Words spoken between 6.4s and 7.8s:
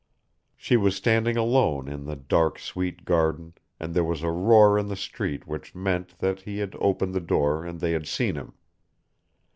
he had opened the door and